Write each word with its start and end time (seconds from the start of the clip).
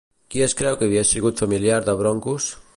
Qui 0.35 0.41
es 0.45 0.55
creu 0.61 0.79
que 0.79 0.87
havia 0.87 1.05
sigut 1.11 1.45
familiar 1.45 1.79
de 1.91 1.99
Brancos? 2.03 2.53